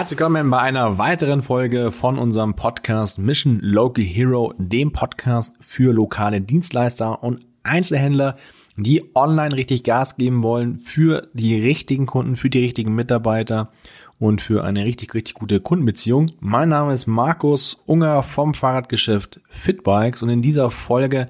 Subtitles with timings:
[0.00, 5.92] Herzlich willkommen bei einer weiteren Folge von unserem Podcast Mission Local Hero, dem Podcast für
[5.92, 8.38] lokale Dienstleister und Einzelhändler,
[8.78, 13.68] die online richtig Gas geben wollen für die richtigen Kunden, für die richtigen Mitarbeiter
[14.18, 16.28] und für eine richtig, richtig gute Kundenbeziehung.
[16.40, 21.28] Mein Name ist Markus Unger vom Fahrradgeschäft Fitbikes und in dieser Folge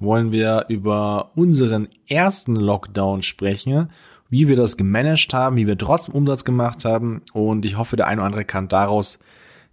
[0.00, 3.90] wollen wir über unseren ersten Lockdown sprechen
[4.28, 7.22] wie wir das gemanagt haben, wie wir trotzdem Umsatz gemacht haben.
[7.32, 9.18] Und ich hoffe, der eine oder andere kann daraus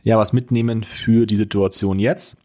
[0.04, 2.38] ja was mitnehmen für die Situation jetzt.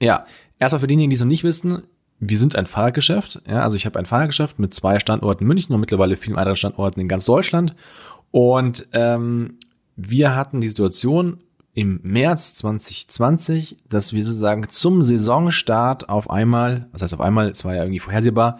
[0.00, 0.26] Ja,
[0.58, 1.82] erstmal für diejenigen, die es noch nicht wissen,
[2.20, 3.42] wir sind ein Fahrradgeschäft.
[3.48, 6.56] Ja, also ich habe ein Fahrradgeschäft mit zwei Standorten in München und mittlerweile vielen weiteren
[6.56, 7.74] Standorten in ganz Deutschland.
[8.30, 9.58] Und ähm,
[9.96, 11.38] wir hatten die Situation
[11.74, 17.64] im März 2020, dass wir sozusagen zum Saisonstart auf einmal, was heißt auf einmal, es
[17.64, 18.58] war ja irgendwie vorhersehbar,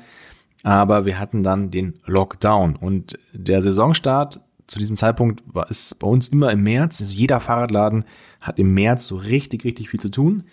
[0.65, 6.07] aber wir hatten dann den Lockdown und der Saisonstart zu diesem Zeitpunkt war es bei
[6.07, 7.01] uns immer im März.
[7.01, 8.05] Also jeder Fahrradladen
[8.41, 10.45] hat im März so richtig, richtig viel zu tun.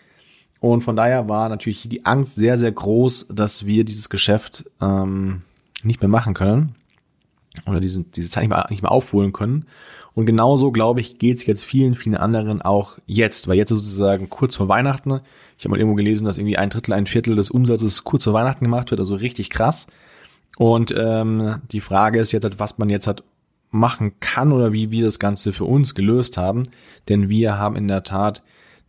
[0.62, 5.42] Und von daher war natürlich die Angst sehr, sehr groß, dass wir dieses Geschäft ähm,
[5.84, 6.76] nicht mehr machen können
[7.68, 9.66] oder diese, diese Zeit nicht mehr, nicht mehr aufholen können.
[10.16, 13.80] Und genauso, glaube ich, geht es jetzt vielen, vielen anderen auch jetzt, weil jetzt ist
[13.80, 15.20] sozusagen kurz vor Weihnachten.
[15.58, 18.34] Ich habe mal irgendwo gelesen, dass irgendwie ein Drittel, ein Viertel des Umsatzes kurz vor
[18.34, 19.88] Weihnachten gemacht wird, also richtig krass.
[20.58, 23.24] Und ähm, die Frage ist jetzt, was man jetzt hat
[23.72, 26.64] machen kann oder wie wir das Ganze für uns gelöst haben.
[27.10, 28.42] Denn wir haben in der Tat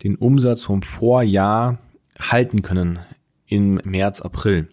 [0.04, 1.78] den Umsatz vom Vorjahr
[2.18, 3.00] halten können
[3.46, 4.68] im März, April.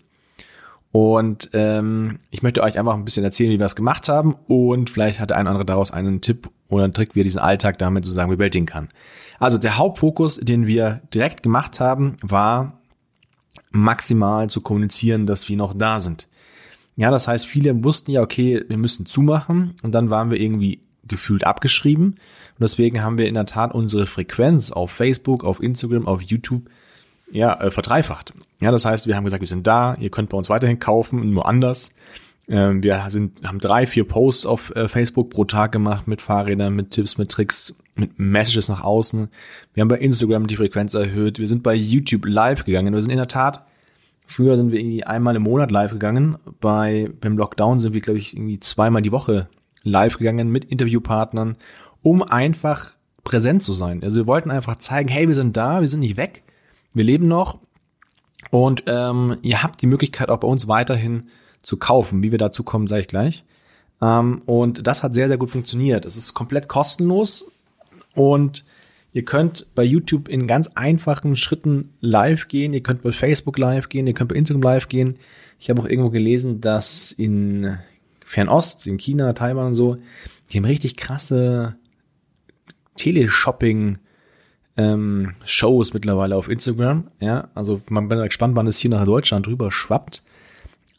[0.93, 4.91] Und ähm, ich möchte euch einfach ein bisschen erzählen, wie wir das gemacht haben und
[4.91, 7.41] vielleicht hat der ein oder andere daraus einen Tipp oder einen Trick, wie er diesen
[7.41, 8.89] Alltag damit sozusagen bewältigen kann.
[9.39, 12.79] Also der Hauptfokus, den wir direkt gemacht haben, war
[13.71, 16.27] maximal zu kommunizieren, dass wir noch da sind.
[16.95, 20.79] Ja, das heißt, viele wussten ja, okay, wir müssen zumachen und dann waren wir irgendwie
[21.07, 22.05] gefühlt abgeschrieben.
[22.09, 26.69] Und deswegen haben wir in der Tat unsere Frequenz auf Facebook, auf Instagram, auf YouTube
[27.33, 28.33] ja, äh, verdreifacht.
[28.59, 31.33] Ja, das heißt, wir haben gesagt, wir sind da, ihr könnt bei uns weiterhin kaufen,
[31.33, 31.91] nur anders.
[32.47, 36.75] Ähm, wir sind, haben drei, vier Posts auf äh, Facebook pro Tag gemacht mit Fahrrädern,
[36.75, 39.29] mit Tipps, mit Tricks, mit Messages nach außen.
[39.73, 41.39] Wir haben bei Instagram die Frequenz erhöht.
[41.39, 42.93] Wir sind bei YouTube live gegangen.
[42.93, 43.65] Wir sind in der Tat
[44.25, 46.37] Früher sind wir irgendwie einmal im Monat live gegangen.
[46.59, 49.47] Bei, beim Lockdown sind wir, glaube ich, irgendwie zweimal die Woche
[49.83, 51.57] live gegangen mit Interviewpartnern,
[52.01, 54.03] um einfach präsent zu sein.
[54.03, 56.43] Also wir wollten einfach zeigen, hey, wir sind da, wir sind nicht weg,
[56.93, 57.59] wir leben noch
[58.51, 61.29] und ähm, ihr habt die Möglichkeit auch bei uns weiterhin
[61.61, 62.23] zu kaufen.
[62.23, 63.45] Wie wir dazu kommen, sage ich gleich.
[64.01, 66.05] Ähm, und das hat sehr, sehr gut funktioniert.
[66.05, 67.51] Es ist komplett kostenlos
[68.13, 68.65] und
[69.13, 72.73] Ihr könnt bei YouTube in ganz einfachen Schritten live gehen.
[72.73, 74.07] Ihr könnt bei Facebook live gehen.
[74.07, 75.17] Ihr könnt bei Instagram live gehen.
[75.59, 77.77] Ich habe auch irgendwo gelesen, dass in
[78.25, 79.97] Fernost, in China, Taiwan und so,
[80.49, 81.75] die haben richtig krasse
[82.95, 83.99] Teleshopping
[84.77, 87.09] ähm, Shows mittlerweile auf Instagram.
[87.19, 90.23] Ja, also man bin gespannt, wann es hier nach Deutschland rüber schwappt.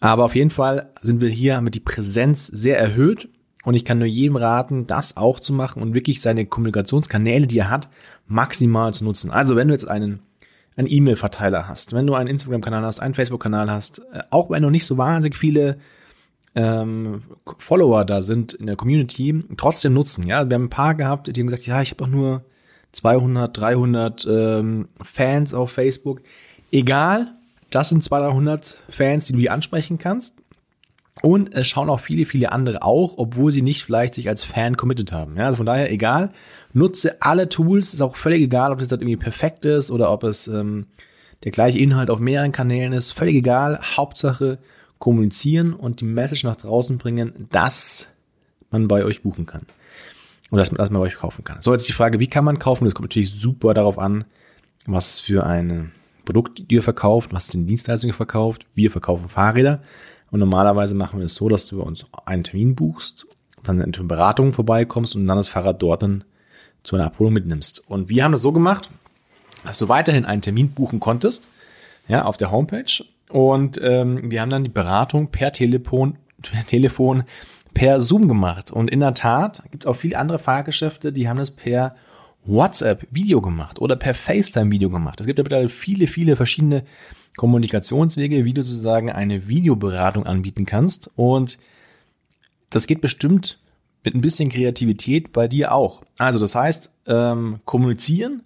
[0.01, 3.29] Aber auf jeden Fall sind wir hier mit die Präsenz sehr erhöht
[3.65, 7.59] und ich kann nur jedem raten, das auch zu machen und wirklich seine Kommunikationskanäle, die
[7.59, 7.89] er hat,
[8.27, 9.31] maximal zu nutzen.
[9.31, 10.21] Also wenn du jetzt einen
[10.77, 14.71] einen E-Mail-Verteiler hast, wenn du einen Instagram-Kanal hast, einen Facebook-Kanal hast, äh, auch wenn noch
[14.71, 15.79] nicht so wahnsinnig viele
[16.55, 17.23] ähm,
[17.59, 20.27] Follower da sind in der Community, trotzdem nutzen.
[20.27, 22.45] Ja, wir haben ein paar gehabt, die haben gesagt, ja, ich habe auch nur
[22.95, 26.23] 200, 300 ähm, Fans auf Facebook.
[26.71, 27.35] Egal,
[27.71, 30.37] das sind 200, 300 Fans, die du hier ansprechen kannst.
[31.23, 34.77] Und es schauen auch viele, viele andere auch, obwohl sie nicht vielleicht sich als Fan
[34.77, 35.37] committed haben.
[35.37, 36.31] Ja, also von daher egal,
[36.73, 40.25] nutze alle Tools, ist auch völlig egal, ob das halt irgendwie perfekt ist oder ob
[40.25, 40.87] es ähm,
[41.45, 43.81] der gleiche Inhalt auf mehreren Kanälen ist, völlig egal.
[43.97, 44.59] Hauptsache
[44.99, 48.09] kommunizieren und die Message nach draußen bringen, dass
[48.71, 49.67] man bei euch buchen kann.
[50.51, 51.63] Und man, dass man bei euch kaufen kann.
[51.63, 52.85] So, jetzt die Frage, wie kann man kaufen?
[52.85, 54.25] Das kommt natürlich super darauf an,
[54.87, 55.93] was für ein
[56.25, 58.67] Produkt ihr verkauft, was für Dienstleistungen ihr verkauft.
[58.75, 59.81] Wir verkaufen Fahrräder.
[60.31, 63.27] Und normalerweise machen wir es so, dass du bei uns einen Termin buchst,
[63.63, 66.25] dann in eine Beratung vorbeikommst und dann das Fahrrad dort dann
[66.83, 67.89] zu einer Abholung mitnimmst.
[67.89, 68.91] Und wir haben das so gemacht,
[69.65, 71.49] dass du weiterhin einen Termin buchen konntest,
[72.09, 73.05] ja, auf der Homepage.
[73.31, 77.25] Und ähm, wir haben dann die Beratung per Telefon, per Telefon,
[77.75, 78.71] per Zoom gemacht.
[78.71, 81.95] Und in der Tat gibt es auch viele andere Fahrgeschäfte, die haben das per
[82.47, 85.21] WhatsApp-Video gemacht oder per FaceTime-Video gemacht.
[85.21, 86.85] Es gibt ja mittlerweile viele, viele verschiedene
[87.37, 91.11] Kommunikationswege, wie du sozusagen eine Videoberatung anbieten kannst.
[91.17, 91.59] Und
[92.71, 93.59] das geht bestimmt
[94.05, 96.03] mit ein bisschen Kreativität bei dir auch.
[96.19, 98.43] Also das heißt, ähm, kommunizieren,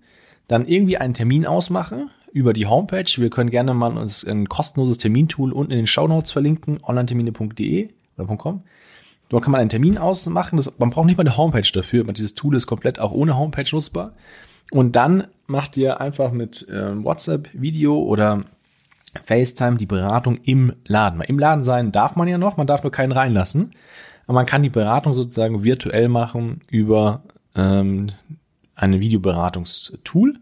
[0.46, 3.10] dann irgendwie einen Termin ausmachen über die Homepage.
[3.16, 7.88] Wir können gerne mal uns ein kostenloses Termintool unten in den Show Notes verlinken, onlinetermine.de
[8.16, 8.62] oder .com.
[9.28, 10.56] Dort kann man einen Termin ausmachen.
[10.56, 12.04] Das, man braucht nicht mal eine Homepage dafür.
[12.04, 14.12] Dieses Tool ist komplett auch ohne Homepage nutzbar.
[14.70, 18.44] Und dann macht ihr einfach mit äh, WhatsApp, Video oder
[19.24, 21.20] FaceTime die Beratung im Laden.
[21.22, 23.72] Im Laden sein darf man ja noch, man darf nur keinen reinlassen.
[24.26, 27.22] Aber man kann die Beratung sozusagen virtuell machen über
[27.54, 28.12] ähm,
[28.74, 30.38] ein Videoberatungstool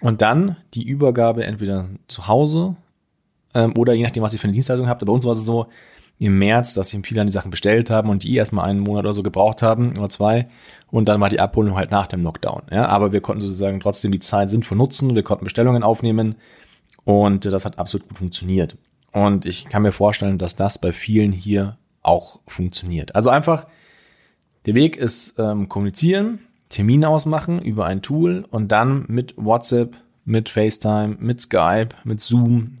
[0.00, 2.76] und dann die Übergabe entweder zu Hause
[3.54, 5.04] ähm, oder je nachdem, was ihr für eine Dienstleistung habt.
[5.04, 5.66] Bei uns war es so
[6.18, 9.04] im März, dass sich viele an die Sachen bestellt haben und die erstmal einen Monat
[9.04, 10.48] oder so gebraucht haben oder zwei
[10.90, 12.62] und dann war die Abholung halt nach dem Lockdown.
[12.70, 16.36] Ja, aber wir konnten sozusagen trotzdem die Zeit sinnvoll nutzen, wir konnten Bestellungen aufnehmen
[17.04, 18.76] und das hat absolut gut funktioniert.
[19.12, 23.14] Und ich kann mir vorstellen, dass das bei vielen hier auch funktioniert.
[23.14, 23.66] Also einfach,
[24.66, 30.48] der Weg ist ähm, kommunizieren, Termin ausmachen über ein Tool und dann mit WhatsApp, mit
[30.48, 32.78] FaceTime, mit Skype, mit Zoom,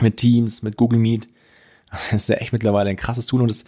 [0.00, 1.28] mit Teams, mit Google Meet.
[2.10, 3.64] Das ist ja echt mittlerweile ein krasses Tool und das,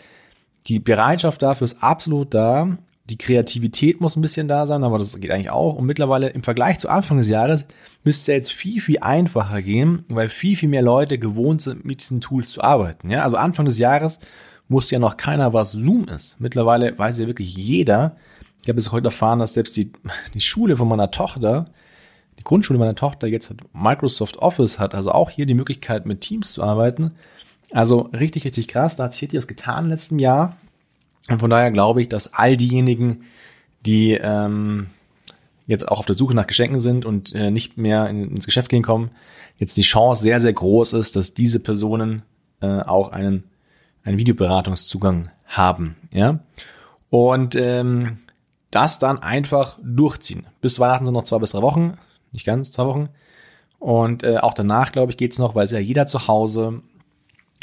[0.66, 2.76] die Bereitschaft dafür ist absolut da.
[3.08, 5.76] Die Kreativität muss ein bisschen da sein, aber das geht eigentlich auch.
[5.76, 7.66] Und mittlerweile im Vergleich zu Anfang des Jahres
[8.02, 12.00] müsste es jetzt viel, viel einfacher gehen, weil viel, viel mehr Leute gewohnt sind, mit
[12.00, 13.08] diesen Tools zu arbeiten.
[13.10, 14.18] Ja, also Anfang des Jahres
[14.68, 16.40] wusste ja noch keiner, was Zoom ist.
[16.40, 18.14] Mittlerweile weiß ja wirklich jeder.
[18.62, 19.92] Ich habe bis heute erfahren, dass selbst die,
[20.34, 21.66] die Schule von meiner Tochter,
[22.38, 26.20] die Grundschule meiner Tochter jetzt hat Microsoft Office hat, also auch hier die Möglichkeit, mit
[26.20, 27.12] Teams zu arbeiten.
[27.72, 28.96] Also richtig, richtig krass.
[28.96, 30.56] Da hat sich das getan im letzten Jahr.
[31.28, 33.24] Und von daher glaube ich, dass all diejenigen,
[33.84, 34.86] die ähm,
[35.66, 38.68] jetzt auch auf der Suche nach Geschenken sind und äh, nicht mehr in, ins Geschäft
[38.68, 39.10] gehen kommen,
[39.58, 42.22] jetzt die Chance sehr, sehr groß ist, dass diese Personen
[42.60, 43.44] äh, auch einen,
[44.04, 45.96] einen Videoberatungszugang haben.
[46.12, 46.40] Ja?
[47.10, 48.18] Und ähm,
[48.70, 50.46] das dann einfach durchziehen.
[50.60, 51.98] Bis Weihnachten sind noch zwei bis drei Wochen,
[52.32, 53.08] nicht ganz, zwei Wochen.
[53.78, 56.82] Und äh, auch danach, glaube ich, geht's noch, weil es ja jeder zu Hause,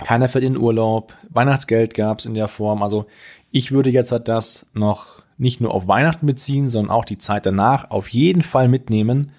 [0.02, 2.82] keiner fährt in Urlaub, Weihnachtsgeld gab's in der Form.
[2.82, 3.06] Also
[3.52, 7.46] ich würde jetzt halt das noch nicht nur auf Weihnachten beziehen, sondern auch die Zeit
[7.46, 9.32] danach auf jeden Fall mitnehmen,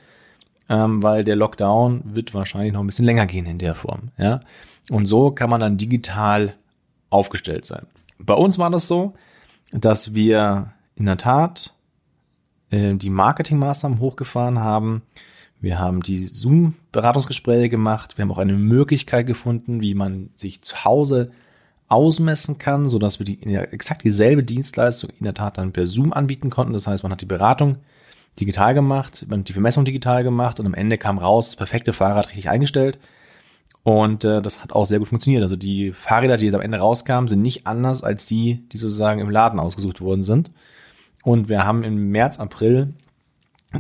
[0.68, 4.10] ähm, weil der Lockdown wird wahrscheinlich noch ein bisschen länger gehen in der Form.
[4.18, 4.40] Ja?
[4.90, 6.54] Und so kann man dann digital
[7.10, 7.86] aufgestellt sein.
[8.18, 9.14] Bei uns war das so,
[9.72, 11.74] dass wir in der Tat
[12.70, 15.02] äh, die Marketingmaßnahmen hochgefahren haben.
[15.64, 18.18] Wir haben die Zoom-Beratungsgespräche gemacht.
[18.18, 21.30] Wir haben auch eine Möglichkeit gefunden, wie man sich zu Hause
[21.88, 26.12] ausmessen kann, so dass wir die exakt dieselbe Dienstleistung in der Tat dann per Zoom
[26.12, 26.74] anbieten konnten.
[26.74, 27.78] Das heißt, man hat die Beratung
[28.38, 31.92] digital gemacht, man hat die Vermessung digital gemacht und am Ende kam raus, das perfekte
[31.92, 32.98] Fahrrad richtig eingestellt.
[33.84, 35.42] Und äh, das hat auch sehr gut funktioniert.
[35.42, 39.20] Also die Fahrräder, die jetzt am Ende rauskamen, sind nicht anders als die, die sozusagen
[39.20, 40.50] im Laden ausgesucht worden sind.
[41.22, 42.94] Und wir haben im März, April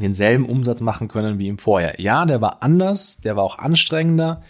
[0.00, 2.00] denselben Umsatz machen können wie im Vorjahr.
[2.00, 4.42] Ja, der war anders, der war auch anstrengender.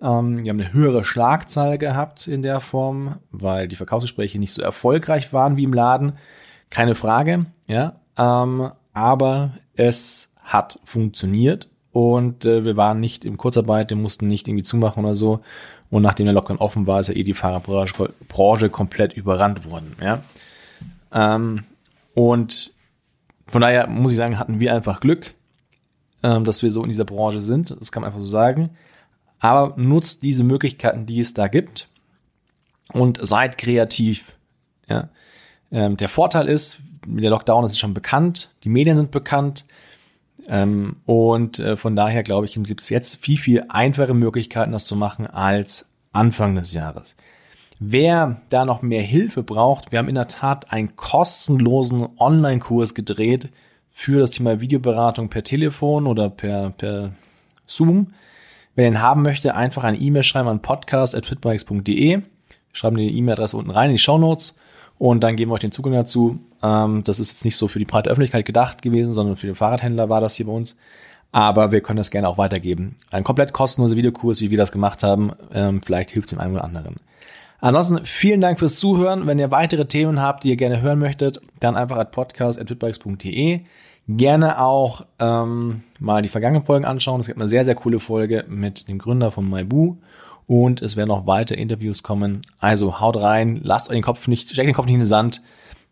[0.00, 4.62] Ähm, wir haben eine höhere Schlagzahl gehabt in der Form, weil die Verkaufsgespräche nicht so
[4.62, 6.14] erfolgreich waren wie im Laden.
[6.70, 8.00] Keine Frage, ja.
[8.18, 14.46] Ähm, aber es hat funktioniert und äh, wir waren nicht in Kurzarbeit, wir mussten nicht
[14.48, 15.40] irgendwie zumachen oder so.
[15.90, 19.96] Und nachdem der Lockdown offen war, ist ja eh die Fahrerbranche Branche komplett überrannt worden,
[20.02, 20.20] ja.
[21.12, 21.64] Ähm,
[22.14, 22.73] und
[23.46, 25.34] von daher muss ich sagen, hatten wir einfach Glück,
[26.22, 27.76] ähm, dass wir so in dieser Branche sind.
[27.78, 28.70] Das kann man einfach so sagen
[29.44, 31.90] aber nutzt diese Möglichkeiten, die es da gibt
[32.94, 34.32] und seid kreativ.
[34.88, 35.10] Ja.
[35.70, 39.66] Ähm, der Vorteil ist, der Lockdown ist schon bekannt, die Medien sind bekannt
[40.48, 44.86] ähm, und äh, von daher glaube ich, gibt es jetzt viel, viel einfache Möglichkeiten, das
[44.86, 47.14] zu machen als Anfang des Jahres.
[47.80, 53.48] Wer da noch mehr Hilfe braucht, wir haben in der Tat einen kostenlosen Online-Kurs gedreht
[53.90, 57.12] für das Thema Videoberatung per Telefon oder per, per
[57.66, 58.14] Zoom.
[58.74, 62.22] Wer den haben möchte, einfach eine E-Mail schreiben an podcast.fitbikes.de.
[62.72, 64.56] Schreiben die E-Mail-Adresse unten rein in die Show Notes
[64.98, 66.38] und dann geben wir euch den Zugang dazu.
[66.62, 69.56] Ähm, das ist jetzt nicht so für die breite Öffentlichkeit gedacht gewesen, sondern für den
[69.56, 70.76] Fahrradhändler war das hier bei uns.
[71.32, 72.96] Aber wir können das gerne auch weitergeben.
[73.10, 75.32] Ein komplett kostenloser Videokurs, wie wir das gemacht haben.
[75.52, 76.96] Ähm, vielleicht hilft es dem einen oder anderen.
[77.64, 79.26] Ansonsten vielen Dank fürs Zuhören.
[79.26, 83.60] Wenn ihr weitere Themen habt, die ihr gerne hören möchtet, dann einfach at podcast.fitbikes.de.
[84.06, 87.22] Gerne auch ähm, mal die vergangenen Folgen anschauen.
[87.22, 89.96] Es gibt eine sehr, sehr coole Folge mit dem Gründer von Maibu.
[90.46, 92.42] Und es werden noch weitere Interviews kommen.
[92.58, 95.40] Also haut rein, lasst euch den Kopf nicht, steckt den Kopf nicht in den Sand.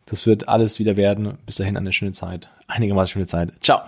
[0.05, 1.39] Das wird alles wieder werden.
[1.47, 2.51] Bis dahin eine schöne Zeit.
[2.67, 3.51] Einigermaßen schöne Zeit.
[3.63, 3.81] Ciao.